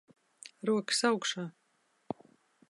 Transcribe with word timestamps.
Rokas 0.69 1.01
augšā. 1.11 1.45